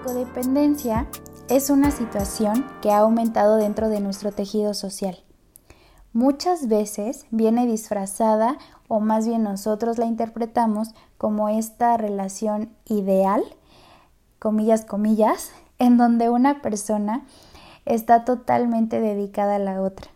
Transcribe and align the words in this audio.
La 0.00 0.06
codependencia 0.06 1.06
es 1.50 1.68
una 1.68 1.90
situación 1.90 2.64
que 2.80 2.90
ha 2.90 3.00
aumentado 3.00 3.56
dentro 3.56 3.90
de 3.90 4.00
nuestro 4.00 4.32
tejido 4.32 4.72
social. 4.72 5.22
Muchas 6.14 6.68
veces 6.68 7.26
viene 7.30 7.66
disfrazada 7.66 8.56
o 8.88 9.00
más 9.00 9.26
bien 9.26 9.42
nosotros 9.42 9.98
la 9.98 10.06
interpretamos 10.06 10.94
como 11.18 11.50
esta 11.50 11.98
relación 11.98 12.70
ideal, 12.86 13.42
comillas, 14.38 14.86
comillas, 14.86 15.52
en 15.78 15.98
donde 15.98 16.30
una 16.30 16.62
persona 16.62 17.26
está 17.84 18.24
totalmente 18.24 19.02
dedicada 19.02 19.56
a 19.56 19.58
la 19.60 19.82
otra. 19.82 20.10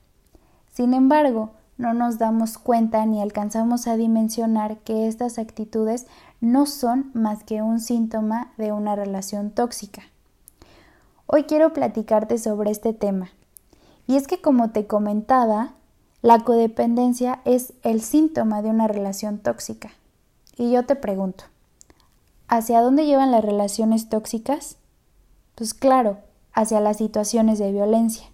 Sin 0.73 0.95
embargo, 0.95 1.51
no 1.77 1.95
nos 1.95 2.19
damos 2.19 2.59
cuenta 2.59 3.05
ni 3.07 3.21
alcanzamos 3.21 3.87
a 3.87 3.97
dimensionar 3.97 4.79
que 4.79 5.09
estas 5.09 5.39
actitudes 5.39 6.07
no 6.41 6.67
son 6.67 7.11
más 7.15 7.43
que 7.43 7.63
un 7.63 7.81
síntoma 7.81 8.53
de 8.59 8.73
una 8.73 8.95
relación 8.95 9.51
tóxica. 9.51 10.03
Hoy 11.27 11.45
quiero 11.45 11.73
platicarte 11.73 12.39
sobre 12.39 12.71
este 12.71 12.93
tema. 12.93 13.31
Y 14.07 14.17
es 14.17 14.27
que 14.27 14.41
como 14.41 14.71
te 14.71 14.87
comentaba, 14.87 15.73
la 16.21 16.41
codependencia 16.41 17.41
es 17.45 17.73
el 17.83 18.03
síntoma 18.03 18.63
de 18.63 18.69
una 18.71 18.87
relación 18.87 19.39
tóxica. 19.39 19.91
Y 20.57 20.71
yo 20.71 20.85
te 20.85 20.97
pregunto, 20.97 21.45
¿hacia 22.47 22.83
dónde 22.83 23.07
llevan 23.07 23.33
las 23.33 23.45
relaciones 23.45 24.09
tóxicas? 24.09 24.77
Pues 25.55 25.75
claro, 25.75 26.19
hacia 26.53 26.81
las 26.81 26.99
situaciones 26.99 27.59
de 27.59 27.73
violencia. 27.73 28.27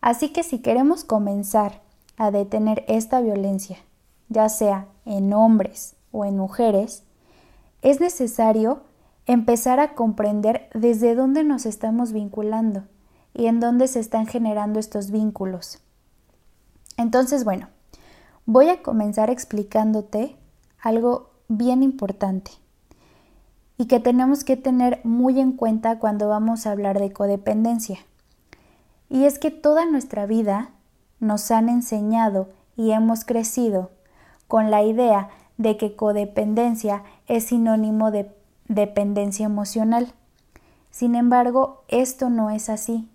Así 0.00 0.30
que 0.30 0.42
si 0.42 0.58
queremos 0.58 1.04
comenzar 1.04 1.81
a 2.22 2.30
detener 2.30 2.84
esta 2.86 3.20
violencia, 3.20 3.78
ya 4.28 4.48
sea 4.48 4.86
en 5.04 5.32
hombres 5.32 5.96
o 6.12 6.24
en 6.24 6.36
mujeres, 6.36 7.02
es 7.82 8.00
necesario 8.00 8.82
empezar 9.26 9.80
a 9.80 9.94
comprender 9.94 10.68
desde 10.72 11.16
dónde 11.16 11.42
nos 11.42 11.66
estamos 11.66 12.12
vinculando 12.12 12.84
y 13.34 13.46
en 13.46 13.58
dónde 13.58 13.88
se 13.88 13.98
están 13.98 14.26
generando 14.26 14.78
estos 14.78 15.10
vínculos. 15.10 15.80
Entonces, 16.96 17.44
bueno, 17.44 17.68
voy 18.46 18.68
a 18.68 18.82
comenzar 18.82 19.28
explicándote 19.28 20.36
algo 20.80 21.30
bien 21.48 21.82
importante 21.82 22.52
y 23.78 23.86
que 23.86 23.98
tenemos 23.98 24.44
que 24.44 24.56
tener 24.56 25.00
muy 25.02 25.40
en 25.40 25.52
cuenta 25.52 25.98
cuando 25.98 26.28
vamos 26.28 26.66
a 26.66 26.70
hablar 26.70 27.00
de 27.00 27.12
codependencia. 27.12 27.98
Y 29.08 29.24
es 29.24 29.40
que 29.40 29.50
toda 29.50 29.86
nuestra 29.86 30.26
vida 30.26 30.70
nos 31.22 31.52
han 31.52 31.68
enseñado 31.68 32.48
y 32.76 32.90
hemos 32.90 33.24
crecido 33.24 33.90
con 34.48 34.70
la 34.70 34.82
idea 34.82 35.28
de 35.56 35.76
que 35.76 35.94
codependencia 35.94 37.04
es 37.28 37.44
sinónimo 37.44 38.10
de 38.10 38.30
dependencia 38.66 39.46
emocional. 39.46 40.12
Sin 40.90 41.14
embargo, 41.14 41.84
esto 41.86 42.28
no 42.28 42.50
es 42.50 42.68
así. 42.68 43.08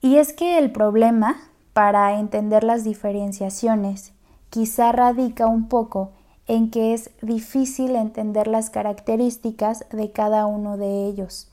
Y 0.00 0.16
es 0.16 0.32
que 0.32 0.58
el 0.58 0.70
problema 0.70 1.36
para 1.72 2.18
entender 2.18 2.62
las 2.62 2.84
diferenciaciones 2.84 4.12
quizá 4.48 4.92
radica 4.92 5.48
un 5.48 5.68
poco 5.68 6.12
en 6.46 6.70
que 6.70 6.94
es 6.94 7.10
difícil 7.20 7.96
entender 7.96 8.46
las 8.46 8.70
características 8.70 9.84
de 9.90 10.12
cada 10.12 10.46
uno 10.46 10.76
de 10.76 11.06
ellos, 11.06 11.50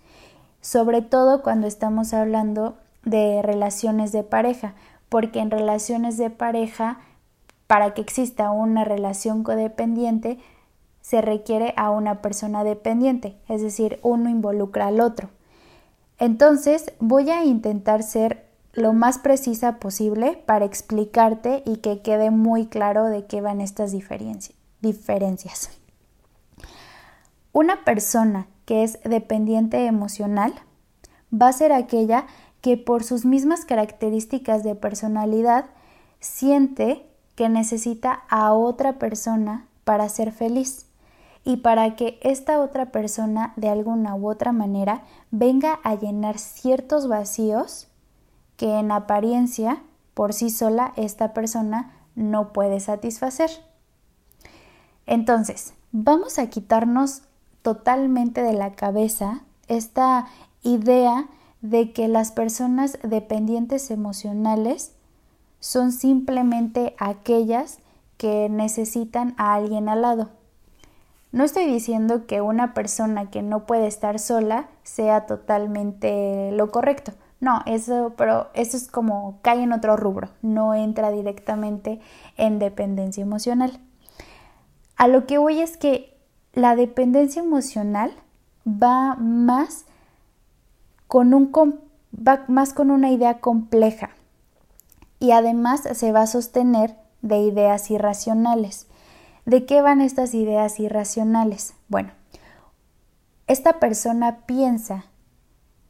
sobre 0.61 1.01
todo 1.01 1.41
cuando 1.41 1.65
estamos 1.65 2.13
hablando 2.13 2.77
de 3.03 3.41
relaciones 3.41 4.11
de 4.11 4.23
pareja, 4.23 4.73
porque 5.09 5.39
en 5.39 5.51
relaciones 5.51 6.17
de 6.17 6.29
pareja 6.29 6.99
para 7.67 7.93
que 7.93 8.01
exista 8.01 8.49
una 8.51 8.85
relación 8.85 9.43
codependiente, 9.43 10.39
se 11.01 11.21
requiere 11.21 11.73
a 11.77 11.89
una 11.89 12.21
persona 12.21 12.63
dependiente, 12.63 13.37
es 13.47 13.61
decir, 13.61 13.99
uno 14.03 14.29
involucra 14.29 14.87
al 14.87 14.99
otro. 14.99 15.29
Entonces, 16.17 16.93
voy 16.99 17.29
a 17.29 17.43
intentar 17.43 18.03
ser 18.03 18.47
lo 18.73 18.93
más 18.93 19.17
precisa 19.17 19.79
posible 19.79 20.41
para 20.45 20.65
explicarte 20.65 21.63
y 21.65 21.77
que 21.77 22.01
quede 22.01 22.31
muy 22.31 22.67
claro 22.67 23.05
de 23.05 23.25
qué 23.25 23.41
van 23.41 23.61
estas 23.61 23.91
diferencias. 23.91 25.69
Una 27.53 27.83
persona 27.83 28.47
que 28.65 28.83
es 28.83 28.99
dependiente 29.03 29.85
emocional 29.85 30.53
va 31.33 31.47
a 31.47 31.53
ser 31.53 31.71
aquella 31.71 32.27
que 32.67 32.75
por 32.75 33.05
sus 33.05 33.23
mismas 33.23 33.63
características 33.63 34.61
de 34.61 34.75
personalidad 34.75 35.67
siente 36.19 37.09
que 37.35 37.47
necesita 37.47 38.23
a 38.27 38.51
otra 38.51 38.99
persona 38.99 39.69
para 39.85 40.09
ser 40.09 40.33
feliz 40.33 40.85
y 41.45 41.55
para 41.55 41.95
que 41.95 42.19
esta 42.21 42.59
otra 42.59 42.87
persona 42.87 43.53
de 43.55 43.69
alguna 43.69 44.15
u 44.15 44.29
otra 44.29 44.51
manera 44.51 45.03
venga 45.31 45.79
a 45.81 45.95
llenar 45.95 46.39
ciertos 46.39 47.07
vacíos 47.07 47.87
que 48.57 48.79
en 48.79 48.91
apariencia 48.91 49.81
por 50.13 50.33
sí 50.33 50.49
sola 50.49 50.91
esta 50.97 51.33
persona 51.33 51.93
no 52.15 52.51
puede 52.51 52.81
satisfacer. 52.81 53.49
Entonces, 55.05 55.73
vamos 55.93 56.37
a 56.37 56.47
quitarnos 56.47 57.21
totalmente 57.61 58.43
de 58.43 58.51
la 58.51 58.73
cabeza 58.73 59.43
esta 59.69 60.27
idea 60.63 61.29
de 61.61 61.91
que 61.91 62.07
las 62.07 62.31
personas 62.31 62.97
dependientes 63.03 63.91
emocionales 63.91 64.93
son 65.59 65.91
simplemente 65.91 66.95
aquellas 66.99 67.79
que 68.17 68.49
necesitan 68.49 69.33
a 69.37 69.53
alguien 69.53 69.89
al 69.89 70.01
lado. 70.01 70.29
No 71.31 71.43
estoy 71.43 71.65
diciendo 71.65 72.25
que 72.25 72.41
una 72.41 72.73
persona 72.73 73.29
que 73.29 73.41
no 73.41 73.65
puede 73.65 73.87
estar 73.87 74.17
sola 74.17 74.69
sea 74.83 75.25
totalmente 75.25 76.51
lo 76.53 76.71
correcto. 76.71 77.13
No, 77.39 77.61
eso, 77.65 78.13
pero 78.17 78.47
eso 78.53 78.77
es 78.77 78.87
como 78.87 79.39
cae 79.43 79.61
en 79.61 79.71
otro 79.71 79.95
rubro, 79.95 80.29
no 80.41 80.73
entra 80.73 81.11
directamente 81.11 81.99
en 82.35 82.57
dependencia 82.57 83.21
emocional. 83.21 83.79
A 84.95 85.07
lo 85.07 85.27
que 85.27 85.37
voy 85.37 85.59
es 85.59 85.77
que 85.77 86.17
la 86.53 86.75
dependencia 86.75 87.43
emocional 87.43 88.11
va 88.67 89.15
más 89.15 89.85
con 91.07 91.33
un 91.33 91.51
va 92.15 92.45
más 92.47 92.73
con 92.73 92.91
una 92.91 93.11
idea 93.11 93.39
compleja 93.39 94.11
y 95.19 95.31
además 95.31 95.81
se 95.93 96.11
va 96.11 96.21
a 96.21 96.27
sostener 96.27 96.95
de 97.21 97.39
ideas 97.39 97.89
irracionales. 97.89 98.87
¿De 99.45 99.65
qué 99.65 99.81
van 99.81 100.01
estas 100.01 100.33
ideas 100.33 100.79
irracionales? 100.79 101.73
Bueno, 101.87 102.11
esta 103.47 103.79
persona 103.79 104.45
piensa 104.45 105.05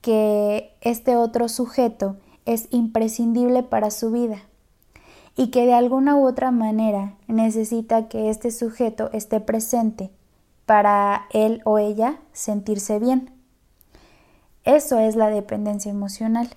que 0.02 0.76
este 0.82 1.16
otro 1.16 1.50
sujeto 1.50 2.18
es 2.46 2.68
imprescindible 2.72 3.64
para 3.64 3.92
su 3.92 4.12
vida 4.12 4.38
y 5.36 5.48
que 5.48 5.66
de 5.66 5.74
alguna 5.74 6.16
u 6.16 6.26
otra 6.26 6.52
manera 6.52 7.16
necesita 7.28 8.08
que 8.08 8.30
este 8.30 8.52
sujeto 8.52 9.10
esté 9.12 9.40
presente 9.40 10.12
para 10.66 11.26
él 11.32 11.62
o 11.66 11.78
ella 11.78 12.20
sentirse 12.32 13.00
bien. 13.00 13.37
Eso 14.68 15.00
es 15.00 15.16
la 15.16 15.30
dependencia 15.30 15.90
emocional. 15.90 16.50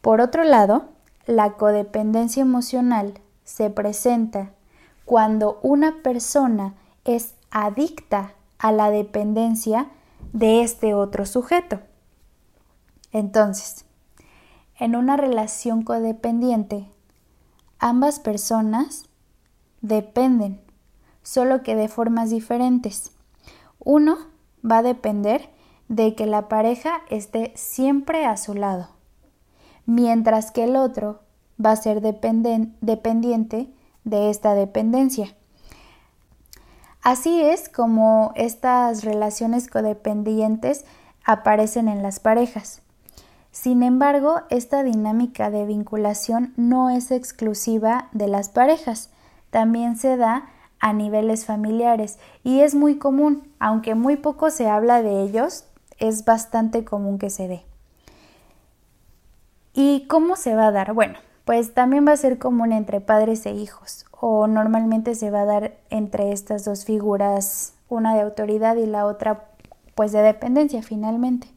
Por 0.00 0.20
otro 0.20 0.42
lado, 0.42 0.86
la 1.24 1.52
codependencia 1.52 2.40
emocional 2.40 3.20
se 3.44 3.70
presenta 3.70 4.50
cuando 5.04 5.60
una 5.62 6.02
persona 6.02 6.74
es 7.04 7.36
adicta 7.52 8.32
a 8.58 8.72
la 8.72 8.90
dependencia 8.90 9.86
de 10.32 10.62
este 10.62 10.94
otro 10.94 11.26
sujeto. 11.26 11.78
Entonces, 13.12 13.84
en 14.76 14.96
una 14.96 15.16
relación 15.16 15.82
codependiente, 15.82 16.88
ambas 17.78 18.18
personas 18.18 19.04
dependen, 19.80 20.60
solo 21.22 21.62
que 21.62 21.76
de 21.76 21.86
formas 21.86 22.30
diferentes. 22.30 23.12
Uno 23.78 24.16
va 24.68 24.78
a 24.78 24.82
depender 24.82 25.54
de 25.88 26.14
que 26.14 26.26
la 26.26 26.48
pareja 26.48 27.02
esté 27.10 27.52
siempre 27.54 28.24
a 28.26 28.36
su 28.36 28.54
lado 28.54 28.96
mientras 29.86 30.50
que 30.50 30.64
el 30.64 30.76
otro 30.76 31.20
va 31.64 31.70
a 31.70 31.76
ser 31.76 32.02
dependiente 32.02 33.70
de 34.04 34.30
esta 34.30 34.54
dependencia. 34.54 35.34
Así 37.02 37.40
es 37.40 37.68
como 37.68 38.32
estas 38.34 39.04
relaciones 39.04 39.68
codependientes 39.68 40.84
aparecen 41.24 41.88
en 41.88 42.02
las 42.02 42.20
parejas. 42.20 42.82
Sin 43.52 43.82
embargo, 43.82 44.42
esta 44.50 44.82
dinámica 44.82 45.50
de 45.50 45.64
vinculación 45.64 46.52
no 46.56 46.90
es 46.90 47.10
exclusiva 47.10 48.08
de 48.12 48.28
las 48.28 48.48
parejas, 48.50 49.10
también 49.50 49.96
se 49.96 50.16
da 50.16 50.50
a 50.78 50.92
niveles 50.92 51.46
familiares 51.46 52.18
y 52.44 52.60
es 52.60 52.74
muy 52.74 52.98
común, 52.98 53.48
aunque 53.60 53.94
muy 53.94 54.16
poco 54.16 54.50
se 54.50 54.68
habla 54.68 55.00
de 55.00 55.22
ellos, 55.22 55.64
es 55.98 56.24
bastante 56.24 56.84
común 56.84 57.18
que 57.18 57.30
se 57.30 57.48
dé. 57.48 57.62
¿Y 59.72 60.06
cómo 60.06 60.36
se 60.36 60.54
va 60.54 60.68
a 60.68 60.72
dar? 60.72 60.94
Bueno, 60.94 61.18
pues 61.44 61.74
también 61.74 62.06
va 62.06 62.12
a 62.12 62.16
ser 62.16 62.38
común 62.38 62.72
entre 62.72 63.00
padres 63.00 63.44
e 63.46 63.52
hijos, 63.52 64.06
o 64.10 64.46
normalmente 64.46 65.14
se 65.14 65.30
va 65.30 65.42
a 65.42 65.46
dar 65.46 65.76
entre 65.90 66.32
estas 66.32 66.64
dos 66.64 66.84
figuras, 66.84 67.74
una 67.88 68.14
de 68.14 68.22
autoridad 68.22 68.76
y 68.76 68.86
la 68.86 69.06
otra 69.06 69.44
pues 69.94 70.12
de 70.12 70.22
dependencia 70.22 70.82
finalmente. 70.82 71.48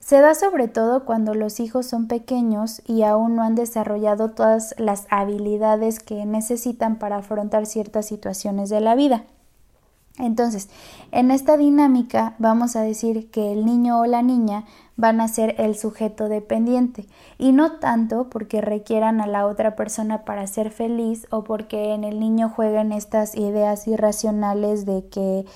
Se 0.00 0.20
da 0.20 0.34
sobre 0.34 0.68
todo 0.68 1.06
cuando 1.06 1.32
los 1.32 1.60
hijos 1.60 1.86
son 1.86 2.08
pequeños 2.08 2.82
y 2.86 3.04
aún 3.04 3.36
no 3.36 3.42
han 3.42 3.54
desarrollado 3.54 4.32
todas 4.32 4.74
las 4.76 5.06
habilidades 5.08 5.98
que 5.98 6.26
necesitan 6.26 6.98
para 6.98 7.16
afrontar 7.16 7.64
ciertas 7.64 8.06
situaciones 8.06 8.68
de 8.68 8.80
la 8.80 8.94
vida. 8.94 9.24
Entonces, 10.18 10.68
en 11.10 11.32
esta 11.32 11.56
dinámica 11.56 12.36
vamos 12.38 12.76
a 12.76 12.82
decir 12.82 13.30
que 13.32 13.52
el 13.52 13.66
niño 13.66 13.98
o 13.98 14.06
la 14.06 14.22
niña 14.22 14.64
van 14.96 15.20
a 15.20 15.26
ser 15.26 15.56
el 15.58 15.76
sujeto 15.76 16.28
dependiente 16.28 17.06
y 17.36 17.50
no 17.50 17.80
tanto 17.80 18.30
porque 18.30 18.60
requieran 18.60 19.20
a 19.20 19.26
la 19.26 19.44
otra 19.44 19.74
persona 19.74 20.24
para 20.24 20.46
ser 20.46 20.70
feliz 20.70 21.26
o 21.30 21.42
porque 21.42 21.94
en 21.94 22.04
el 22.04 22.20
niño 22.20 22.48
jueguen 22.48 22.92
estas 22.92 23.34
ideas 23.34 23.88
irracionales 23.88 24.86
de 24.86 25.08
que 25.08 25.46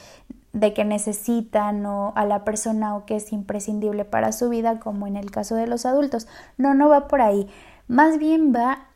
de 0.53 0.75
que 0.75 0.85
necesitan 0.85 1.87
o 1.87 2.13
a 2.17 2.25
la 2.25 2.43
persona 2.43 2.97
o 2.97 3.05
que 3.05 3.17
es 3.17 3.33
imprescindible 3.33 4.05
para 4.05 4.33
su 4.33 4.49
vida, 4.49 4.81
como 4.81 5.07
en 5.07 5.17
el 5.17 5.31
caso 5.31 5.55
de 5.55 5.69
los 5.69 5.87
adultos. 5.87 6.27
No, 6.57 6.75
no 6.75 6.89
va 6.89 7.07
por 7.07 7.21
ahí. 7.21 7.47
Más 7.87 8.19
bien 8.19 8.53
va 8.53 8.87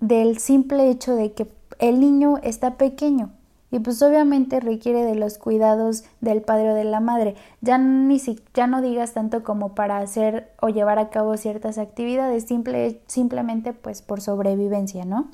del 0.00 0.38
simple 0.38 0.90
hecho 0.90 1.14
de 1.14 1.32
que 1.32 1.46
el 1.78 2.00
niño 2.00 2.38
está 2.42 2.76
pequeño 2.76 3.30
y 3.72 3.80
pues 3.80 4.00
obviamente 4.02 4.60
requiere 4.60 5.04
de 5.04 5.16
los 5.16 5.38
cuidados 5.38 6.04
del 6.20 6.42
padre 6.42 6.70
o 6.70 6.74
de 6.74 6.84
la 6.84 7.00
madre. 7.00 7.34
Ya, 7.60 7.78
ni 7.78 8.20
si, 8.20 8.38
ya 8.54 8.68
no 8.68 8.80
digas 8.80 9.14
tanto 9.14 9.42
como 9.42 9.74
para 9.74 9.98
hacer 9.98 10.52
o 10.60 10.68
llevar 10.68 11.00
a 11.00 11.10
cabo 11.10 11.36
ciertas 11.36 11.78
actividades, 11.78 12.44
simple, 12.44 13.00
simplemente 13.08 13.72
pues 13.72 14.02
por 14.02 14.20
sobrevivencia, 14.20 15.04
¿no? 15.04 15.28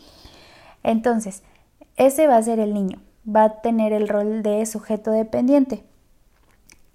Entonces, 0.82 1.42
ese 1.96 2.26
va 2.26 2.38
a 2.38 2.42
ser 2.42 2.60
el 2.60 2.72
niño 2.72 3.00
va 3.28 3.44
a 3.44 3.60
tener 3.60 3.92
el 3.92 4.08
rol 4.08 4.42
de 4.42 4.64
sujeto 4.66 5.10
dependiente. 5.10 5.84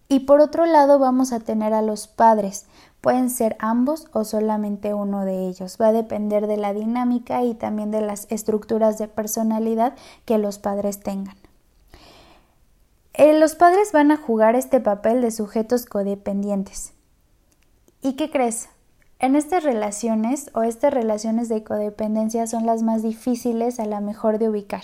Y 0.07 0.21
por 0.21 0.41
otro 0.41 0.65
lado 0.65 0.99
vamos 0.99 1.31
a 1.31 1.39
tener 1.39 1.73
a 1.73 1.81
los 1.81 2.07
padres. 2.07 2.65
Pueden 3.03 3.29
ser 3.29 3.57
ambos 3.59 4.07
o 4.13 4.23
solamente 4.23 4.93
uno 4.93 5.25
de 5.25 5.45
ellos. 5.45 5.75
Va 5.75 5.87
a 5.87 5.91
depender 5.91 6.47
de 6.47 6.55
la 6.55 6.73
dinámica 6.73 7.43
y 7.43 7.53
también 7.53 7.91
de 7.91 7.99
las 7.99 8.27
estructuras 8.29 8.97
de 8.97 9.09
personalidad 9.09 9.93
que 10.23 10.37
los 10.37 10.57
padres 10.57 11.01
tengan. 11.01 11.35
Eh, 13.13 13.37
los 13.37 13.55
padres 13.55 13.91
van 13.91 14.11
a 14.11 14.15
jugar 14.15 14.55
este 14.55 14.79
papel 14.79 15.19
de 15.19 15.31
sujetos 15.31 15.85
codependientes. 15.85 16.93
¿Y 18.01 18.13
qué 18.13 18.31
crees? 18.31 18.69
En 19.19 19.35
estas 19.35 19.65
relaciones 19.65 20.49
o 20.53 20.63
estas 20.63 20.93
relaciones 20.93 21.49
de 21.49 21.65
codependencia 21.65 22.47
son 22.47 22.65
las 22.65 22.83
más 22.83 23.03
difíciles 23.03 23.81
a 23.81 23.85
la 23.85 23.99
mejor 23.99 24.39
de 24.39 24.47
ubicar 24.47 24.83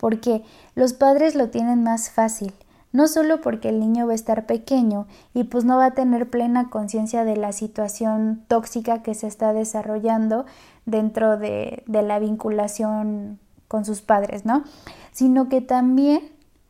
porque 0.00 0.42
los 0.74 0.94
padres 0.94 1.34
lo 1.34 1.50
tienen 1.50 1.84
más 1.84 2.10
fácil, 2.10 2.54
no 2.92 3.06
solo 3.08 3.40
porque 3.40 3.68
el 3.68 3.80
niño 3.80 4.06
va 4.06 4.12
a 4.12 4.16
estar 4.16 4.46
pequeño 4.46 5.06
y 5.34 5.44
pues 5.44 5.64
no 5.64 5.76
va 5.76 5.86
a 5.86 5.94
tener 5.94 6.28
plena 6.28 6.70
conciencia 6.70 7.24
de 7.24 7.36
la 7.36 7.52
situación 7.52 8.44
tóxica 8.48 9.02
que 9.02 9.14
se 9.14 9.26
está 9.26 9.52
desarrollando 9.52 10.46
dentro 10.86 11.36
de, 11.36 11.84
de 11.86 12.02
la 12.02 12.18
vinculación 12.18 13.38
con 13.68 13.84
sus 13.84 14.02
padres, 14.02 14.44
¿no? 14.44 14.64
Sino 15.12 15.48
que 15.48 15.60
también 15.60 16.20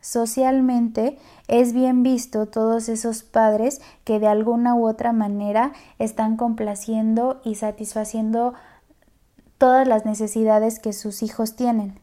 socialmente 0.01 1.19
es 1.49 1.73
bien 1.73 2.03
visto 2.03 2.47
todos 2.47 2.89
esos 2.89 3.23
padres 3.23 3.81
que 4.05 4.19
de 4.19 4.27
alguna 4.27 4.75
u 4.75 4.87
otra 4.87 5.13
manera 5.13 5.73
están 5.99 6.37
complaciendo 6.37 7.41
y 7.45 7.57
satisfaciendo 7.57 8.55
todas 9.59 9.87
las 9.87 10.07
necesidades 10.07 10.79
que 10.79 10.93
sus 10.93 11.23
hijos 11.23 11.57
tienen. 11.57 12.01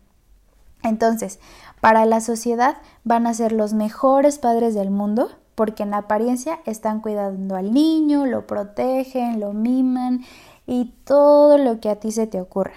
Entonces, 0.84 1.40
para 1.82 2.06
la 2.06 2.22
sociedad 2.22 2.78
van 3.04 3.28
a 3.28 3.34
ser 3.34 3.52
los 3.52 3.74
mejores 3.74 4.40
padres 4.40 4.74
del 4.76 4.90
mundo 4.90 5.30
porque 5.56 5.84
en 5.84 5.94
apariencia 5.94 6.60
están 6.66 7.02
cuidando 7.02 7.56
al 7.56 7.74
niño, 7.74 8.26
lo 8.28 8.46
protegen, 8.46 9.40
lo 9.40 9.54
miman 9.54 10.24
y 10.68 10.94
todo 11.04 11.58
lo 11.58 11.80
que 11.80 11.90
a 11.90 11.96
ti 11.96 12.12
se 12.12 12.28
te 12.28 12.40
ocurra. 12.40 12.76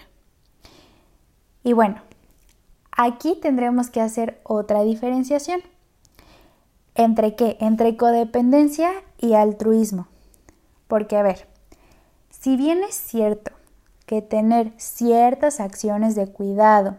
Y 1.62 1.74
bueno, 1.74 1.96
aquí 2.90 3.38
tendremos 3.40 3.90
que 3.90 4.00
hacer 4.00 4.40
otra 4.44 4.82
diferenciación. 4.82 5.60
¿Entre 6.94 7.34
qué? 7.36 7.58
Entre 7.60 7.96
codependencia 7.96 8.90
y 9.18 9.34
altruismo. 9.34 10.06
Porque 10.88 11.16
a 11.16 11.22
ver, 11.22 11.48
si 12.30 12.56
bien 12.56 12.82
es 12.82 12.94
cierto 12.94 13.52
que 14.06 14.22
tener 14.22 14.72
ciertas 14.78 15.60
acciones 15.60 16.14
de 16.14 16.26
cuidado 16.26 16.96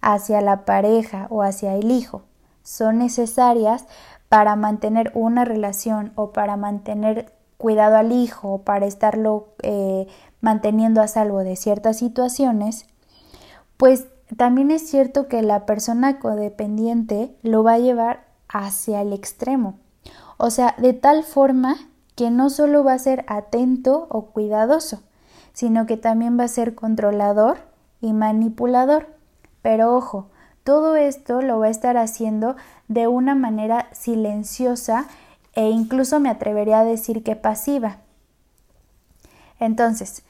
hacia 0.00 0.40
la 0.40 0.64
pareja 0.64 1.26
o 1.30 1.42
hacia 1.42 1.74
el 1.74 1.90
hijo 1.90 2.22
son 2.62 2.98
necesarias 2.98 3.86
para 4.28 4.54
mantener 4.56 5.10
una 5.14 5.44
relación 5.44 6.12
o 6.16 6.32
para 6.32 6.56
mantener 6.56 7.32
cuidado 7.56 7.96
al 7.96 8.12
hijo 8.12 8.52
o 8.52 8.58
para 8.62 8.86
estarlo 8.86 9.48
eh, 9.62 10.06
manteniendo 10.40 11.00
a 11.00 11.08
salvo 11.08 11.38
de 11.40 11.56
ciertas 11.56 11.96
situaciones, 11.96 12.86
pues 13.76 14.06
también 14.36 14.70
es 14.70 14.88
cierto 14.88 15.28
que 15.28 15.42
la 15.42 15.64
persona 15.66 16.18
codependiente 16.18 17.34
lo 17.42 17.64
va 17.64 17.74
a 17.74 17.78
llevar 17.78 18.26
hacia 18.48 19.00
el 19.00 19.12
extremo. 19.12 19.78
O 20.36 20.50
sea, 20.50 20.74
de 20.78 20.92
tal 20.92 21.24
forma 21.24 21.76
que 22.14 22.30
no 22.30 22.50
solo 22.50 22.84
va 22.84 22.92
a 22.92 22.98
ser 22.98 23.24
atento 23.28 24.06
o 24.10 24.26
cuidadoso, 24.26 25.02
sino 25.52 25.86
que 25.86 25.96
también 25.96 26.38
va 26.38 26.44
a 26.44 26.48
ser 26.48 26.74
controlador 26.74 27.58
y 28.00 28.12
manipulador. 28.12 29.17
Pero 29.68 29.94
ojo, 29.94 30.30
todo 30.64 30.96
esto 30.96 31.42
lo 31.42 31.58
va 31.58 31.66
a 31.66 31.68
estar 31.68 31.98
haciendo 31.98 32.56
de 32.88 33.06
una 33.06 33.34
manera 33.34 33.90
silenciosa 33.92 35.04
e 35.52 35.68
incluso 35.68 36.20
me 36.20 36.30
atrevería 36.30 36.80
a 36.80 36.84
decir 36.86 37.22
que 37.22 37.36
pasiva. 37.36 37.98
Entonces, 39.60 40.22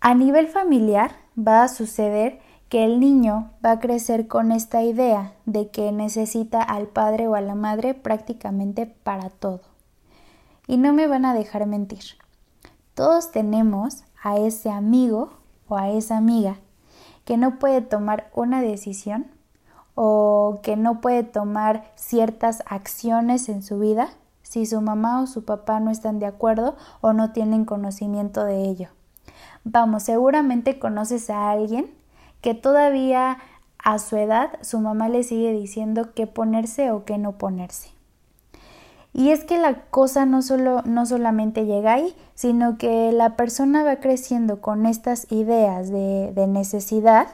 a 0.00 0.14
nivel 0.14 0.48
familiar 0.48 1.10
va 1.38 1.64
a 1.64 1.68
suceder 1.68 2.40
que 2.70 2.86
el 2.86 2.98
niño 2.98 3.50
va 3.62 3.72
a 3.72 3.78
crecer 3.78 4.26
con 4.26 4.52
esta 4.52 4.82
idea 4.82 5.34
de 5.44 5.68
que 5.68 5.92
necesita 5.92 6.62
al 6.62 6.86
padre 6.86 7.28
o 7.28 7.34
a 7.34 7.42
la 7.42 7.54
madre 7.54 7.92
prácticamente 7.92 8.86
para 8.86 9.28
todo. 9.28 9.60
Y 10.66 10.78
no 10.78 10.94
me 10.94 11.08
van 11.08 11.26
a 11.26 11.34
dejar 11.34 11.66
mentir. 11.66 12.04
Todos 12.94 13.32
tenemos 13.32 14.04
a 14.22 14.38
ese 14.38 14.70
amigo 14.70 15.34
o 15.68 15.76
a 15.76 15.90
esa 15.90 16.16
amiga 16.16 16.56
que 17.28 17.36
no 17.36 17.58
puede 17.58 17.82
tomar 17.82 18.30
una 18.34 18.62
decisión 18.62 19.26
o 19.94 20.60
que 20.62 20.78
no 20.78 21.02
puede 21.02 21.24
tomar 21.24 21.92
ciertas 21.94 22.62
acciones 22.64 23.50
en 23.50 23.62
su 23.62 23.78
vida 23.78 24.08
si 24.40 24.64
su 24.64 24.80
mamá 24.80 25.20
o 25.20 25.26
su 25.26 25.44
papá 25.44 25.78
no 25.78 25.90
están 25.90 26.20
de 26.20 26.24
acuerdo 26.24 26.78
o 27.02 27.12
no 27.12 27.32
tienen 27.32 27.66
conocimiento 27.66 28.46
de 28.46 28.62
ello. 28.62 28.88
Vamos, 29.62 30.04
seguramente 30.04 30.78
conoces 30.78 31.28
a 31.28 31.50
alguien 31.50 31.90
que 32.40 32.54
todavía 32.54 33.36
a 33.76 33.98
su 33.98 34.16
edad 34.16 34.52
su 34.62 34.80
mamá 34.80 35.10
le 35.10 35.22
sigue 35.22 35.52
diciendo 35.52 36.14
qué 36.14 36.26
ponerse 36.26 36.92
o 36.92 37.04
qué 37.04 37.18
no 37.18 37.32
ponerse. 37.32 37.90
Y 39.12 39.30
es 39.30 39.44
que 39.44 39.58
la 39.58 39.82
cosa 39.90 40.26
no, 40.26 40.42
solo, 40.42 40.82
no 40.82 41.06
solamente 41.06 41.64
llega 41.64 41.94
ahí, 41.94 42.14
sino 42.34 42.78
que 42.78 43.10
la 43.12 43.36
persona 43.36 43.82
va 43.82 43.96
creciendo 43.96 44.60
con 44.60 44.86
estas 44.86 45.30
ideas 45.32 45.90
de, 45.90 46.32
de 46.34 46.46
necesidad 46.46 47.28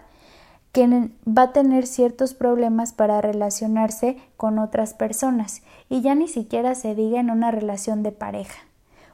que 0.75 0.89
va 1.27 1.43
a 1.43 1.53
tener 1.53 1.87
ciertos 1.87 2.35
problemas 2.35 2.93
para 2.93 3.21
relacionarse 3.21 4.17
con 4.37 4.59
otras 4.59 4.93
personas 4.93 5.63
y 5.89 6.01
ya 6.01 6.17
ni 6.17 6.27
siquiera 6.27 6.75
se 6.75 6.97
diga 6.97 7.21
en 7.21 7.31
una 7.31 7.53
relación 7.53 8.03
de 8.03 8.11
pareja, 8.11 8.61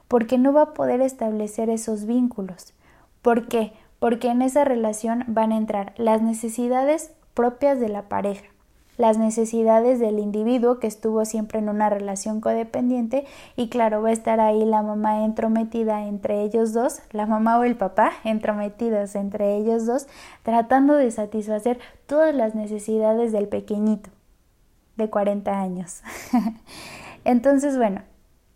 porque 0.07 0.39
no 0.39 0.53
va 0.53 0.61
a 0.63 0.73
poder 0.73 1.01
establecer 1.01 1.69
esos 1.69 2.05
vínculos. 2.05 2.73
¿Por 3.21 3.47
qué? 3.47 3.73
Porque 3.99 4.29
en 4.29 4.41
esa 4.41 4.65
relación 4.65 5.23
van 5.27 5.51
a 5.51 5.57
entrar 5.57 5.93
las 5.97 6.23
necesidades 6.23 7.11
propias 7.35 7.79
de 7.79 7.89
la 7.89 8.09
pareja, 8.09 8.47
las 9.01 9.17
necesidades 9.17 9.99
del 9.99 10.19
individuo 10.19 10.79
que 10.79 10.85
estuvo 10.85 11.25
siempre 11.25 11.57
en 11.57 11.69
una 11.69 11.89
relación 11.89 12.39
codependiente 12.39 13.25
y 13.55 13.67
claro, 13.67 14.03
va 14.03 14.09
a 14.09 14.13
estar 14.13 14.39
ahí 14.39 14.63
la 14.63 14.83
mamá 14.83 15.25
entrometida 15.25 16.05
entre 16.05 16.43
ellos 16.43 16.71
dos, 16.71 16.99
la 17.11 17.25
mamá 17.25 17.57
o 17.57 17.63
el 17.63 17.75
papá 17.75 18.11
entrometidos 18.23 19.15
entre 19.15 19.57
ellos 19.57 19.87
dos, 19.87 20.05
tratando 20.43 20.93
de 20.93 21.09
satisfacer 21.09 21.79
todas 22.05 22.35
las 22.35 22.53
necesidades 22.53 23.31
del 23.31 23.47
pequeñito 23.47 24.11
de 24.97 25.09
40 25.09 25.59
años. 25.59 26.03
Entonces, 27.25 27.77
bueno, 27.77 28.03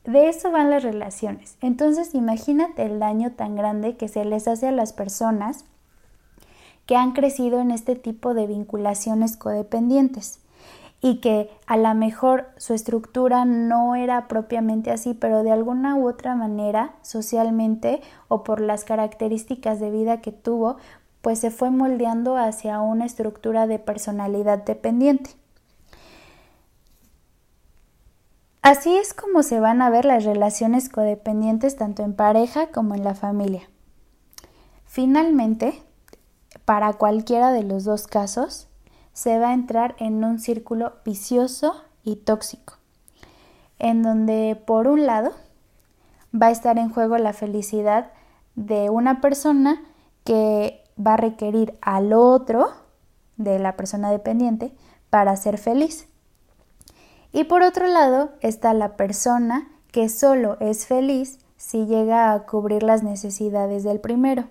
de 0.03 0.29
eso 0.29 0.51
van 0.51 0.69
las 0.69 0.83
relaciones. 0.83 1.57
Entonces, 1.61 2.13
imagínate 2.13 2.83
el 2.83 2.99
daño 2.99 3.31
tan 3.31 3.55
grande 3.55 3.97
que 3.97 4.07
se 4.07 4.23
les 4.25 4.47
hace 4.47 4.67
a 4.67 4.71
las 4.71 4.93
personas 4.93 5.65
que 6.85 6.95
han 6.95 7.13
crecido 7.13 7.59
en 7.59 7.71
este 7.71 7.95
tipo 7.95 8.33
de 8.33 8.47
vinculaciones 8.47 9.37
codependientes 9.37 10.39
y 11.01 11.19
que 11.21 11.51
a 11.67 11.77
lo 11.77 11.93
mejor 11.93 12.47
su 12.57 12.73
estructura 12.73 13.45
no 13.45 13.95
era 13.95 14.27
propiamente 14.27 14.91
así, 14.91 15.13
pero 15.13 15.43
de 15.43 15.51
alguna 15.51 15.95
u 15.95 16.07
otra 16.07 16.35
manera, 16.35 16.95
socialmente 17.03 18.01
o 18.27 18.43
por 18.43 18.59
las 18.59 18.85
características 18.85 19.79
de 19.79 19.91
vida 19.91 20.21
que 20.21 20.31
tuvo, 20.31 20.77
pues 21.21 21.39
se 21.39 21.51
fue 21.51 21.69
moldeando 21.69 22.37
hacia 22.37 22.81
una 22.81 23.05
estructura 23.05 23.67
de 23.67 23.79
personalidad 23.79 24.63
dependiente. 24.63 25.31
Así 28.63 28.95
es 28.97 29.13
como 29.13 29.43
se 29.43 29.59
van 29.59 29.83
a 29.83 29.91
ver 29.91 30.05
las 30.05 30.23
relaciones 30.23 30.89
codependientes 30.89 31.75
tanto 31.75 32.01
en 32.01 32.15
pareja 32.15 32.71
como 32.71 32.95
en 32.95 33.03
la 33.03 33.13
familia. 33.13 33.69
Finalmente, 34.85 35.83
para 36.63 36.93
cualquiera 36.93 37.51
de 37.51 37.63
los 37.63 37.83
dos 37.83 38.07
casos, 38.07 38.67
se 39.13 39.39
va 39.39 39.49
a 39.49 39.53
entrar 39.53 39.95
en 39.99 40.23
un 40.23 40.39
círculo 40.39 40.93
vicioso 41.03 41.75
y 42.03 42.17
tóxico, 42.17 42.75
en 43.79 44.03
donde 44.03 44.61
por 44.65 44.87
un 44.87 45.05
lado 45.05 45.31
va 46.33 46.47
a 46.47 46.51
estar 46.51 46.77
en 46.77 46.89
juego 46.89 47.17
la 47.17 47.33
felicidad 47.33 48.11
de 48.55 48.89
una 48.89 49.21
persona 49.21 49.81
que 50.23 50.83
va 50.99 51.13
a 51.13 51.17
requerir 51.17 51.77
al 51.81 52.13
otro, 52.13 52.69
de 53.37 53.59
la 53.59 53.75
persona 53.75 54.11
dependiente, 54.11 54.73
para 55.09 55.35
ser 55.35 55.57
feliz. 55.57 56.07
Y 57.31 57.45
por 57.45 57.63
otro 57.63 57.87
lado 57.87 58.31
está 58.41 58.73
la 58.73 58.95
persona 58.95 59.67
que 59.91 60.09
solo 60.09 60.57
es 60.59 60.87
feliz 60.87 61.39
si 61.57 61.85
llega 61.85 62.33
a 62.33 62.45
cubrir 62.45 62.83
las 62.83 63.03
necesidades 63.03 63.83
del 63.83 63.99
primero. 63.99 64.45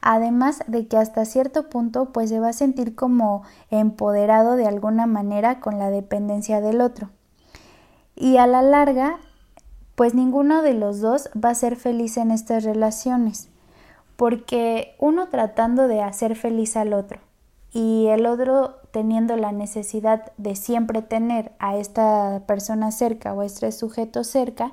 Además 0.00 0.62
de 0.66 0.86
que 0.86 0.96
hasta 0.96 1.24
cierto 1.24 1.68
punto 1.68 2.12
pues 2.12 2.30
se 2.30 2.40
va 2.40 2.50
a 2.50 2.52
sentir 2.52 2.94
como 2.94 3.42
empoderado 3.70 4.56
de 4.56 4.66
alguna 4.66 5.06
manera 5.06 5.60
con 5.60 5.78
la 5.78 5.90
dependencia 5.90 6.60
del 6.60 6.80
otro. 6.80 7.10
Y 8.14 8.36
a 8.36 8.46
la 8.46 8.62
larga 8.62 9.18
pues 9.98 10.14
ninguno 10.14 10.62
de 10.62 10.74
los 10.74 11.00
dos 11.00 11.28
va 11.44 11.50
a 11.50 11.54
ser 11.56 11.74
feliz 11.74 12.18
en 12.18 12.30
estas 12.30 12.62
relaciones, 12.62 13.48
porque 14.14 14.94
uno 15.00 15.26
tratando 15.28 15.88
de 15.88 16.02
hacer 16.02 16.36
feliz 16.36 16.76
al 16.76 16.92
otro 16.92 17.18
y 17.72 18.06
el 18.06 18.26
otro 18.26 18.76
teniendo 18.92 19.34
la 19.34 19.50
necesidad 19.50 20.30
de 20.36 20.54
siempre 20.54 21.02
tener 21.02 21.50
a 21.58 21.76
esta 21.76 22.44
persona 22.46 22.92
cerca 22.92 23.34
o 23.34 23.40
a 23.40 23.46
este 23.46 23.72
sujeto 23.72 24.22
cerca, 24.22 24.70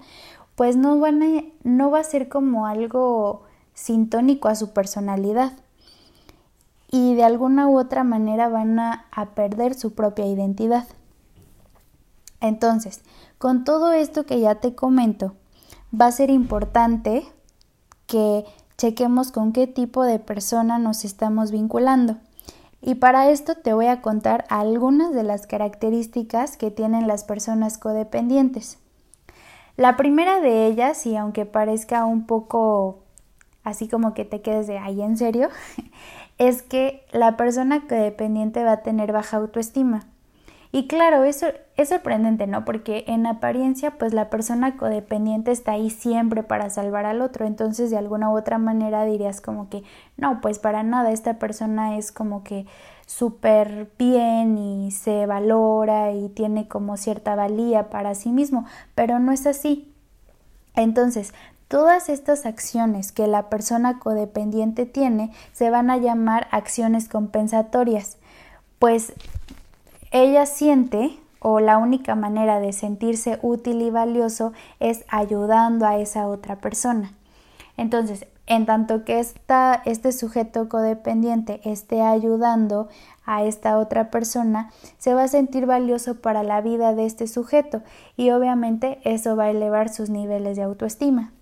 pues 0.55 0.77
no, 0.77 1.00
van 1.00 1.20
no 1.63 1.89
va 1.89 2.01
a 2.01 2.03
ser 2.03 2.29
como 2.29 2.67
algo 2.67 3.45
sintónico 3.75 4.48
a 4.48 4.55
su 4.55 4.74
personalidad 4.74 5.53
y 6.89 7.13
de 7.15 7.24
alguna 7.24 7.67
u 7.67 7.77
otra 7.77 8.03
manera 8.03 8.48
van 8.48 8.79
a, 8.79 9.05
perder 9.36 9.75
su 9.75 9.94
propia 9.94 10.25
identidad. 10.25 10.86
Entonces, 12.39 13.01
con 13.38 13.63
todo 13.63 13.91
esto 13.91 14.25
que 14.25 14.39
ya 14.39 14.55
te 14.55 14.75
comento, 14.75 15.36
va 16.00 16.08
a 16.08 16.12
ser 16.12 16.29
importante 16.29 17.27
que 18.08 18.46
chequemos 18.77 19.32
con 19.32 19.51
qué 19.51 19.67
tipo 19.67 20.03
de 20.03 20.20
persona 20.20 20.79
nos 20.79 21.05
estamos 21.05 21.51
vinculando. 21.51 22.17
Y 22.82 22.96
para 22.96 23.29
esto 23.29 23.55
te 23.55 23.74
voy 23.74 23.88
a 23.88 24.01
contar 24.01 24.46
algunas 24.50 25.13
de 25.13 25.24
las 25.24 25.48
características 25.48 26.55
que 26.55 26.72
tienen 26.72 27.08
las 27.08 27.24
personas 27.24 27.77
codependientes. 27.77 28.77
La 29.75 29.98
primera 29.98 30.39
de 30.39 30.67
ellas, 30.67 31.05
y 31.05 31.17
aunque 31.17 31.46
parezca 31.46 32.05
un 32.05 32.25
poco 32.25 33.04
así 33.65 33.89
como 33.89 34.13
que 34.13 34.24
te 34.24 34.41
quedes 34.41 34.67
de 34.67 34.77
ahí 34.77 35.01
en 35.01 35.17
serio, 35.17 35.50
es 36.38 36.62
que 36.62 37.03
la 37.12 37.36
persona 37.36 37.81
codependiente 37.88 38.63
va 38.63 38.72
a 38.74 38.84
tener 38.84 39.12
baja 39.12 39.38
autoestima. 39.38 40.05
Y 40.72 40.88
claro, 40.88 41.24
eso 41.24 41.48
es 41.77 41.88
sorprendente, 41.88 42.48
¿no? 42.48 42.65
Porque 42.65 43.05
en 43.07 43.25
apariencia, 43.25 43.91
pues 43.91 44.13
la 44.13 44.29
persona 44.29 44.75
codependiente 44.75 45.51
está 45.51 45.72
ahí 45.72 45.89
siempre 45.89 46.43
para 46.43 46.69
salvar 46.69 47.05
al 47.05 47.22
otro. 47.22 47.45
Entonces, 47.45 47.91
de 47.91 47.98
alguna 47.98 48.29
u 48.29 48.38
otra 48.38 48.57
manera 48.57 49.05
dirías 49.05 49.39
como 49.39 49.69
que, 49.69 49.84
no, 50.17 50.41
pues 50.41 50.60
para 50.60 50.84
nada, 50.84 51.13
esta 51.13 51.39
persona 51.39 51.98
es 51.98 52.12
como 52.12 52.43
que 52.43 52.65
súper 53.05 53.89
bien 53.98 54.57
y 54.57 54.91
se 54.91 55.25
valora 55.25 56.12
y 56.12 56.27
tiene 56.27 56.67
como 56.67 56.98
cierta 56.98 57.36
valía 57.36 57.89
para 57.89 58.13
sí 58.13 58.31
mismo, 58.31 58.65
pero 58.95 59.19
no 59.19 59.31
es 59.31 59.48
así. 59.48 59.93
Entonces, 60.75 61.34
todas 61.75 62.08
estas 62.08 62.46
acciones 62.46 63.12
que 63.12 63.27
la 63.27 63.50
persona 63.50 64.00
codependiente 64.00 64.86
tiene 64.86 65.34
se 65.51 65.70
van 65.70 65.89
a 65.89 65.98
llamar 65.98 66.48
acciones 66.51 67.10
compensatorias, 67.10 68.15
pues 68.79 69.12
ella 70.12 70.46
siente 70.46 71.20
o 71.39 71.60
la 71.60 71.77
única 71.77 72.15
manera 72.15 72.62
de 72.62 72.72
sentirse 72.72 73.39
útil 73.41 73.82
y 73.82 73.89
valioso 73.89 74.53
es 74.79 75.03
ayudando 75.10 75.86
a 75.86 75.98
esa 75.98 76.29
otra 76.29 76.55
persona. 76.62 77.12
Entonces, 77.75 78.25
en 78.48 78.65
tanto 78.65 79.03
que 79.03 79.20
esta, 79.20 79.82
este 79.84 80.13
sujeto 80.13 80.70
codependiente 80.70 81.60
esté 81.65 82.01
ayudando 82.01 82.88
a 83.25 83.44
esta 83.44 83.77
otra 83.79 84.12
persona, 84.12 84.72
se 84.98 85.13
va 85.13 85.24
a 85.24 85.27
sentir 85.27 85.65
valioso 85.65 86.22
para 86.22 86.41
la 86.44 86.62
vida 86.62 86.96
de 86.96 87.05
este 87.05 87.27
sujeto 87.27 87.82
y 88.15 88.29
obviamente 88.29 89.00
eso 89.03 89.36
va 89.36 89.44
a 89.46 89.50
elevar 89.50 89.89
sus 89.89 90.10
niveles 90.10 90.55
de 90.55 90.63
autoestima. 90.63 91.34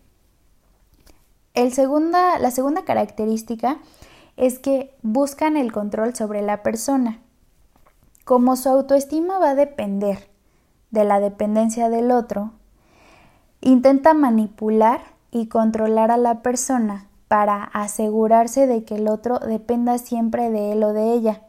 La 1.56 2.52
segunda 2.52 2.84
característica 2.84 3.78
es 4.38 4.58
que 4.58 4.96
buscan 5.04 5.56
el 5.56 5.72
control 5.72 6.16
sobre 6.16 6.42
la 6.42 6.64
persona. 6.64 7.20
Como 8.26 8.56
su 8.56 8.70
autoestima 8.70 9.38
va 9.38 9.52
a 9.52 9.56
depender 9.56 10.30
de 10.90 11.04
la 11.04 11.20
dependencia 11.20 11.90
del 11.90 12.10
otro, 12.10 12.54
intenta 13.62 14.16
manipular 14.16 15.02
y 15.30 15.48
controlar 15.48 16.10
a 16.10 16.18
la 16.18 16.42
persona 16.42 17.08
para 17.28 17.64
asegurarse 17.64 18.66
de 18.66 18.84
que 18.84 18.96
el 18.96 19.08
otro 19.08 19.38
dependa 19.40 19.98
siempre 20.00 20.50
de 20.50 20.72
él 20.72 20.84
o 20.84 20.94
de 20.94 21.14
ella. 21.14 21.42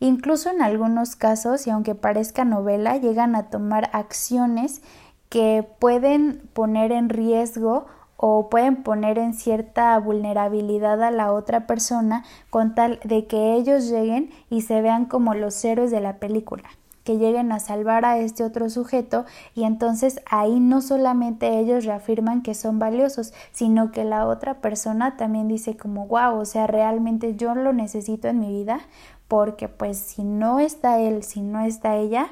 Incluso 0.00 0.50
en 0.50 0.62
algunos 0.62 1.16
casos, 1.16 1.66
y 1.66 1.70
aunque 1.70 1.94
parezca 1.94 2.44
novela, 2.44 2.96
llegan 2.96 3.34
a 3.34 3.50
tomar 3.50 3.90
acciones 3.92 4.82
que 5.28 5.66
pueden 5.78 6.48
poner 6.52 6.92
en 6.92 7.08
riesgo 7.08 7.86
o 8.16 8.48
pueden 8.48 8.82
poner 8.82 9.18
en 9.18 9.34
cierta 9.34 9.98
vulnerabilidad 9.98 11.02
a 11.02 11.10
la 11.10 11.32
otra 11.32 11.66
persona 11.66 12.24
con 12.50 12.74
tal 12.74 13.00
de 13.04 13.26
que 13.26 13.54
ellos 13.54 13.88
lleguen 13.88 14.30
y 14.50 14.62
se 14.62 14.82
vean 14.82 15.06
como 15.06 15.34
los 15.34 15.64
héroes 15.64 15.90
de 15.90 16.00
la 16.00 16.18
película 16.18 16.68
que 17.06 17.18
lleguen 17.18 17.52
a 17.52 17.60
salvar 17.60 18.04
a 18.04 18.18
este 18.18 18.42
otro 18.42 18.68
sujeto 18.68 19.26
y 19.54 19.62
entonces 19.62 20.20
ahí 20.28 20.58
no 20.58 20.82
solamente 20.82 21.60
ellos 21.60 21.84
reafirman 21.84 22.42
que 22.42 22.52
son 22.52 22.80
valiosos, 22.80 23.32
sino 23.52 23.92
que 23.92 24.04
la 24.04 24.26
otra 24.26 24.60
persona 24.60 25.16
también 25.16 25.46
dice 25.46 25.76
como 25.76 26.08
wow, 26.08 26.36
o 26.36 26.44
sea, 26.44 26.66
realmente 26.66 27.36
yo 27.36 27.54
lo 27.54 27.72
necesito 27.72 28.26
en 28.26 28.40
mi 28.40 28.48
vida 28.48 28.80
porque 29.28 29.68
pues 29.68 29.98
si 29.98 30.24
no 30.24 30.58
está 30.58 30.98
él, 30.98 31.22
si 31.22 31.42
no 31.42 31.60
está 31.60 31.96
ella, 31.96 32.26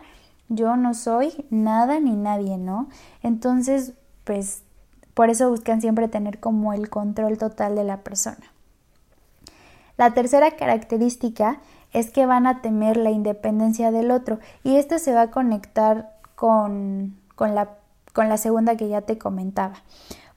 yo 0.49 0.76
no 0.76 0.93
soy 0.93 1.47
nada 1.50 2.00
ni 2.00 2.17
nadie, 2.17 2.59
¿no? 2.59 2.88
Entonces, 3.23 3.95
pues 4.25 4.64
por 5.14 5.30
eso 5.30 5.49
buscan 5.49 5.80
siempre 5.80 6.09
tener 6.09 6.40
como 6.40 6.73
el 6.73 6.90
control 6.90 7.38
total 7.38 7.76
de 7.76 7.85
la 7.85 7.99
persona. 7.99 8.52
La 9.97 10.12
tercera 10.12 10.56
característica 10.56 11.61
es 11.92 12.11
que 12.11 12.26
van 12.26 12.47
a 12.47 12.61
temer 12.61 12.97
la 12.97 13.11
independencia 13.11 13.92
del 13.92 14.11
otro 14.11 14.40
y 14.64 14.76
esto 14.76 14.99
se 14.99 15.14
va 15.14 15.23
a 15.23 15.30
conectar 15.30 16.11
con, 16.35 17.16
con, 17.37 17.54
la, 17.54 17.71
con 18.12 18.28
la 18.28 18.37
segunda 18.37 18.76
que 18.76 18.88
ya 18.88 19.02
te 19.02 19.16
comentaba. 19.16 19.76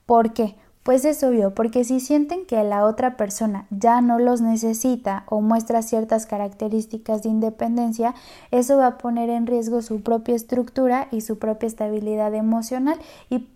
¿Por 0.06 0.32
qué? 0.32 0.54
Pues 0.84 1.04
es 1.04 1.22
obvio, 1.22 1.54
porque 1.54 1.84
si 1.84 2.00
sienten 2.00 2.46
que 2.46 2.62
la 2.64 2.84
otra 2.84 3.18
persona 3.18 3.66
ya 3.68 4.00
no 4.00 4.18
los 4.18 4.40
necesita 4.40 5.24
o 5.26 5.42
muestra 5.42 5.82
ciertas 5.82 6.24
características 6.24 7.22
de 7.22 7.28
independencia, 7.28 8.14
eso 8.52 8.78
va 8.78 8.86
a 8.86 8.96
poner 8.98 9.28
en 9.28 9.46
riesgo 9.46 9.82
su 9.82 10.00
propia 10.00 10.34
estructura 10.34 11.08
y 11.10 11.20
su 11.20 11.38
propia 11.38 11.66
estabilidad 11.66 12.34
emocional 12.34 12.98
y 13.28 13.48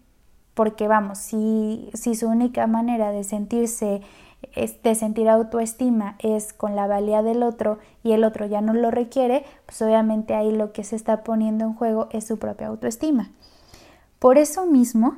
porque 0.54 0.88
vamos, 0.88 1.18
si, 1.18 1.90
si 1.94 2.14
su 2.14 2.28
única 2.28 2.66
manera 2.66 3.10
de 3.10 3.24
sentirse, 3.24 4.02
de 4.54 4.94
sentir 4.94 5.28
autoestima 5.28 6.16
es 6.18 6.52
con 6.52 6.76
la 6.76 6.86
valía 6.86 7.22
del 7.22 7.42
otro 7.42 7.78
y 8.02 8.12
el 8.12 8.24
otro 8.24 8.46
ya 8.46 8.60
no 8.60 8.74
lo 8.74 8.90
requiere, 8.90 9.44
pues 9.66 9.80
obviamente 9.82 10.34
ahí 10.34 10.52
lo 10.52 10.72
que 10.72 10.84
se 10.84 10.96
está 10.96 11.24
poniendo 11.24 11.64
en 11.64 11.74
juego 11.74 12.08
es 12.10 12.26
su 12.26 12.38
propia 12.38 12.66
autoestima. 12.66 13.30
Por 14.18 14.38
eso 14.38 14.66
mismo, 14.66 15.16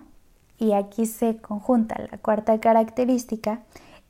y 0.59 0.73
aquí 0.73 1.07
se 1.07 1.37
conjunta 1.39 2.01
la 2.11 2.19
cuarta 2.19 2.59
característica, 2.61 3.61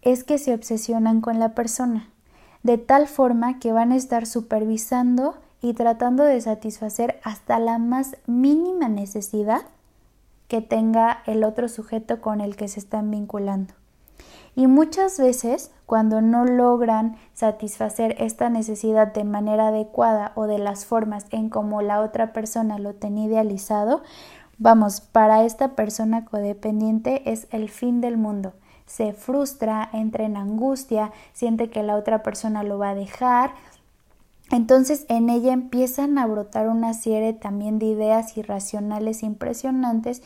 es 0.03 0.25
que 0.25 0.39
se 0.39 0.53
obsesionan 0.53 1.23
con 1.23 1.39
la 1.39 1.55
persona, 1.55 2.11
de 2.63 2.77
tal 2.77 3.09
forma 3.09 3.59
que 3.59 3.73
van 3.73 3.93
a 3.93 3.97
estar 3.97 4.27
supervisando 4.27 5.37
y 5.63 5.73
tratando 5.73 6.25
de 6.25 6.41
satisfacer 6.43 7.19
hasta 7.25 7.59
la 7.59 7.79
más 7.79 8.17
mínima 8.27 8.89
necesidad 8.89 9.63
que 10.55 10.61
tenga 10.61 11.19
el 11.27 11.43
otro 11.43 11.67
sujeto 11.69 12.21
con 12.21 12.41
el 12.41 12.55
que 12.55 12.69
se 12.69 12.79
están 12.79 13.11
vinculando. 13.11 13.75
Y 14.55 14.69
muchas 14.69 15.19
veces, 15.19 15.73
cuando 15.85 16.21
no 16.21 16.45
logran 16.45 17.17
satisfacer 17.33 18.15
esta 18.21 18.51
necesidad 18.51 19.13
de 19.13 19.25
manera 19.25 19.67
adecuada 19.67 20.31
o 20.37 20.47
de 20.47 20.61
las 20.61 20.87
formas 20.87 21.27
en 21.33 21.49
como 21.49 21.83
la 21.83 22.03
otra 22.03 22.33
persona 22.33 22.79
lo 22.79 22.95
tenía 22.95 23.27
idealizado, 23.27 24.05
vamos, 24.57 25.01
para 25.01 25.43
esta 25.43 25.75
persona 25.75 26.25
codependiente 26.25 27.29
es 27.33 27.49
el 27.51 27.69
fin 27.69 28.01
del 28.01 28.17
mundo. 28.17 28.53
Se 28.87 29.13
frustra, 29.13 29.91
entra 29.93 30.23
en 30.23 30.37
angustia, 30.37 31.11
siente 31.33 31.69
que 31.69 31.83
la 31.83 31.97
otra 31.97 32.23
persona 32.23 32.63
lo 32.63 32.79
va 32.79 32.91
a 32.91 32.95
dejar, 32.95 33.55
Entonces 34.55 35.05
en 35.09 35.31
ella 35.31 35.53
empiezan 35.53 36.17
a 36.17 36.27
brotar 36.29 36.69
una 36.69 36.95
serie 36.95 37.33
también 37.33 37.81
de 37.81 37.87
ideas 37.87 38.37
irracionales 38.37 39.25
impresionantes, 39.25 40.23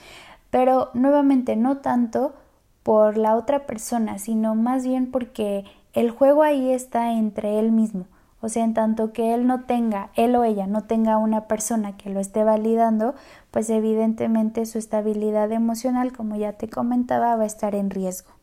pero 0.50 0.90
nuevamente 0.92 1.56
no 1.56 1.78
tanto 1.78 2.35
por 2.82 3.16
la 3.16 3.37
otra 3.37 3.64
persona, 3.64 4.18
sino 4.18 4.54
más 4.54 4.85
bien 4.85 5.11
porque 5.11 5.64
el 5.94 6.11
juego 6.11 6.42
ahí 6.42 6.70
está 6.73 7.14
entre 7.14 7.58
él 7.58 7.73
mismo. 7.73 8.04
O 8.42 8.50
sea, 8.50 8.64
en 8.64 8.75
tanto 8.75 9.14
que 9.14 9.32
él 9.32 9.47
no 9.47 9.62
tenga, 9.62 10.11
él 10.14 10.37
o 10.37 10.44
ella 10.44 10.66
no 10.66 10.85
tenga 10.85 11.16
una 11.16 11.47
persona 11.49 11.97
que 11.97 12.11
lo 12.11 12.20
esté 12.20 12.44
validando, 12.44 13.14
pues 13.50 13.70
evidentemente 13.70 14.66
su 14.66 14.76
estabilidad 14.76 15.50
emocional, 15.52 16.12
como 16.12 16.37
ya 16.37 16.52
te 16.52 16.68
comentaba, 16.68 17.35
va 17.35 17.44
a 17.44 17.47
estar 17.47 17.75
en 17.75 17.88
riesgo. 17.88 18.38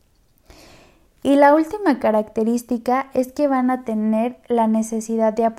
Y 1.26 1.34
la 1.34 1.56
última 1.56 1.98
característica 1.98 3.10
es 3.12 3.32
que 3.32 3.48
van 3.48 3.68
a 3.72 3.82
tener 3.82 4.38
la 4.46 4.68
necesidad 4.68 5.32
de, 5.32 5.50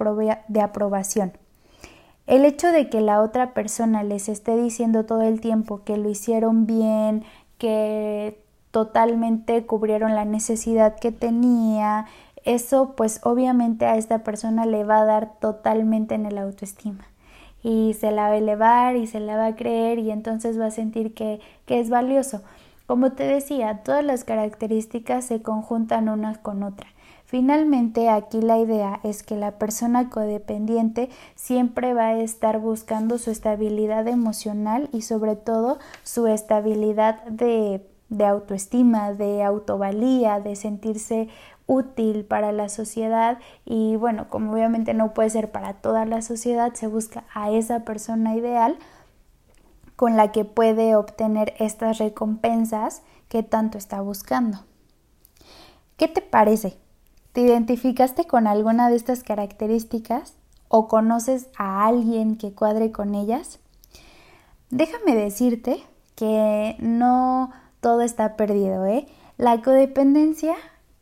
de, 0.47 0.61
aprobación. 0.61 1.33
El 2.25 2.45
hecho 2.45 2.71
de 2.71 2.89
que 2.89 3.01
la 3.01 3.21
otra 3.21 3.53
persona 3.53 4.01
les 4.01 4.29
esté 4.29 4.55
diciendo 4.55 5.05
todo 5.05 5.23
el 5.23 5.41
tiempo 5.41 5.83
que 5.83 5.97
lo 5.97 6.09
hicieron 6.09 6.67
bien, 6.67 7.25
que 7.57 8.41
totalmente 8.71 9.65
cubrieron 9.65 10.15
la 10.15 10.23
necesidad 10.23 10.97
que 10.97 11.11
tenía, 11.11 12.05
eso 12.45 12.93
pues 12.95 13.19
obviamente 13.23 13.87
a 13.87 13.97
esta 13.97 14.19
persona 14.19 14.65
le 14.65 14.85
va 14.85 15.01
a 15.01 15.05
dar 15.05 15.37
totalmente 15.41 16.15
en 16.15 16.27
el 16.27 16.37
autoestima 16.37 17.09
y 17.61 17.93
se 17.99 18.11
la 18.11 18.29
va 18.29 18.35
a 18.35 18.37
elevar 18.37 18.95
y 18.95 19.05
se 19.05 19.19
la 19.19 19.35
va 19.35 19.47
a 19.47 19.55
creer 19.57 19.99
y 19.99 20.11
entonces 20.11 20.57
va 20.57 20.67
a 20.67 20.71
sentir 20.71 21.13
que, 21.13 21.41
que 21.65 21.81
es 21.81 21.89
valioso. 21.89 22.41
Como 22.87 23.11
te 23.11 23.25
decía, 23.25 23.81
todas 23.83 24.03
las 24.03 24.23
características 24.23 25.25
se 25.25 25.41
conjuntan 25.41 26.07
unas 26.07 26.37
con 26.37 26.63
otras. 26.63 26.89
Finalmente, 27.25 28.07
aquí 28.07 28.41
la 28.41 28.57
idea 28.57 29.01
es 29.03 29.23
que 29.23 29.35
la 29.35 29.59
persona 29.59 30.09
codependiente 30.09 31.09
siempre 31.35 31.93
va 31.93 32.07
a 32.07 32.19
estar 32.19 32.59
buscando 32.59 33.17
su 33.17 33.29
estabilidad 33.29 34.07
emocional 34.07 34.89
y 34.93 35.01
sobre 35.01 35.35
todo 35.35 35.79
su 36.03 36.27
estabilidad 36.27 37.21
de, 37.25 37.85
de 38.07 38.25
autoestima, 38.25 39.11
de 39.11 39.43
autovalía, 39.43 40.39
de 40.39 40.55
sentirse 40.55 41.27
útil 41.65 42.23
para 42.23 42.53
la 42.53 42.69
sociedad 42.69 43.39
y 43.65 43.97
bueno, 43.97 44.29
como 44.29 44.53
obviamente 44.53 44.93
no 44.93 45.13
puede 45.13 45.29
ser 45.29 45.51
para 45.51 45.73
toda 45.73 46.05
la 46.05 46.21
sociedad, 46.21 46.73
se 46.73 46.87
busca 46.87 47.25
a 47.33 47.51
esa 47.51 47.81
persona 47.81 48.37
ideal 48.37 48.77
con 49.97 50.15
la 50.15 50.31
que 50.31 50.45
puede 50.45 50.95
obtener 50.95 51.55
estas 51.57 51.97
recompensas 51.97 53.01
que 53.27 53.43
tanto 53.43 53.77
está 53.77 53.99
buscando. 53.99 54.59
¿Qué 55.97 56.07
te 56.07 56.21
parece? 56.21 56.77
¿Te 57.33 57.41
identificaste 57.41 58.25
con 58.25 58.47
alguna 58.47 58.89
de 58.89 58.95
estas 58.95 59.23
características 59.23 60.35
o 60.69 60.87
conoces 60.87 61.49
a 61.57 61.85
alguien 61.85 62.37
que 62.37 62.53
cuadre 62.53 62.91
con 62.91 63.15
ellas? 63.15 63.59
Déjame 64.69 65.15
decirte 65.15 65.83
que 66.15 66.75
no 66.79 67.51
todo 67.81 68.01
está 68.01 68.35
perdido, 68.35 68.85
¿eh? 68.85 69.07
La 69.37 69.61
codependencia 69.61 70.55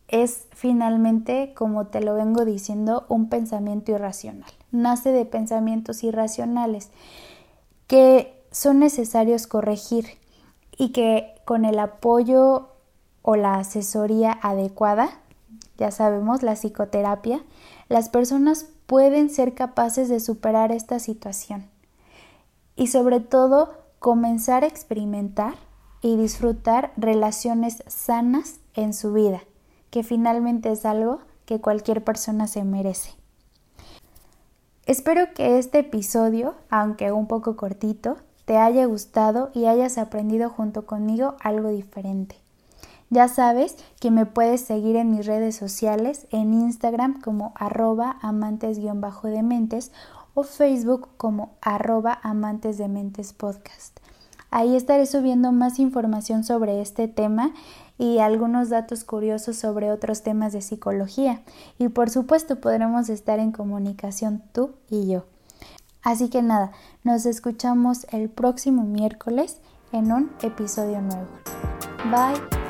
es 0.07 0.47
finalmente, 0.51 1.53
como 1.53 1.87
te 1.87 1.99
lo 1.99 2.13
vengo 2.13 2.45
diciendo, 2.45 3.05
un 3.09 3.27
pensamiento 3.27 3.91
irracional. 3.91 4.51
Nace 4.71 5.11
de 5.11 5.25
pensamientos 5.25 6.03
irracionales 6.03 6.91
que 7.87 8.34
son 8.55 8.79
necesarios 8.79 9.47
corregir 9.47 10.05
y 10.77 10.93
que 10.93 11.35
con 11.43 11.65
el 11.65 11.77
apoyo 11.77 12.69
o 13.21 13.35
la 13.35 13.55
asesoría 13.55 14.39
adecuada, 14.41 15.09
ya 15.77 15.91
sabemos, 15.91 16.41
la 16.41 16.53
psicoterapia, 16.53 17.43
las 17.89 18.07
personas 18.07 18.67
pueden 18.85 19.29
ser 19.29 19.55
capaces 19.55 20.07
de 20.07 20.21
superar 20.21 20.71
esta 20.71 20.99
situación 20.99 21.65
y 22.77 22.87
sobre 22.87 23.19
todo 23.19 23.73
comenzar 23.99 24.63
a 24.63 24.67
experimentar 24.67 25.55
y 26.01 26.15
disfrutar 26.15 26.93
relaciones 26.95 27.83
sanas 27.87 28.61
en 28.73 28.93
su 28.93 29.11
vida, 29.11 29.41
que 29.89 30.01
finalmente 30.01 30.71
es 30.71 30.85
algo 30.85 31.19
que 31.45 31.59
cualquier 31.59 32.05
persona 32.05 32.47
se 32.47 32.63
merece. 32.63 33.09
Espero 34.85 35.33
que 35.33 35.59
este 35.59 35.79
episodio, 35.79 36.55
aunque 36.69 37.11
un 37.11 37.27
poco 37.27 37.57
cortito, 37.57 38.15
te 38.45 38.57
haya 38.57 38.85
gustado 38.85 39.49
y 39.53 39.65
hayas 39.65 39.97
aprendido 39.97 40.49
junto 40.49 40.85
conmigo 40.85 41.35
algo 41.41 41.69
diferente. 41.69 42.37
Ya 43.09 43.27
sabes 43.27 43.77
que 43.99 44.09
me 44.09 44.25
puedes 44.25 44.61
seguir 44.61 44.95
en 44.95 45.11
mis 45.11 45.25
redes 45.25 45.55
sociales, 45.55 46.27
en 46.31 46.53
Instagram 46.53 47.21
como 47.21 47.53
arroba 47.55 48.17
amantes-dementes 48.21 49.91
o 50.33 50.43
Facebook 50.43 51.09
como 51.17 51.53
arroba 51.61 52.19
amantes 52.23 52.77
de 52.77 52.87
mentes 52.87 53.33
podcast. 53.33 53.99
Ahí 54.51 54.75
estaré 54.75 55.05
subiendo 55.05 55.51
más 55.51 55.79
información 55.79 56.43
sobre 56.43 56.81
este 56.81 57.07
tema 57.07 57.53
y 57.97 58.19
algunos 58.19 58.69
datos 58.69 59.03
curiosos 59.03 59.57
sobre 59.57 59.91
otros 59.91 60.23
temas 60.23 60.53
de 60.53 60.61
psicología. 60.61 61.41
Y 61.77 61.89
por 61.89 62.09
supuesto 62.09 62.59
podremos 62.59 63.09
estar 63.09 63.39
en 63.39 63.51
comunicación 63.51 64.43
tú 64.51 64.75
y 64.89 65.07
yo. 65.07 65.25
Así 66.05 66.29
que 66.29 66.43
nada, 66.43 66.71
nos 67.03 67.25
escuchamos 67.25 68.05
el 68.11 68.29
próximo 68.29 68.83
miércoles 68.83 69.57
en 69.91 70.11
un 70.11 70.31
episodio 70.43 71.01
nuevo. 71.01 71.27
Bye. 72.11 72.64